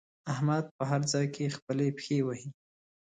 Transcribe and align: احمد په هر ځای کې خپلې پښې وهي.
احمد 0.33 0.65
په 0.75 0.83
هر 0.89 1.01
ځای 1.11 1.25
کې 1.35 1.53
خپلې 1.57 1.87
پښې 1.97 2.17
وهي. 2.25 2.49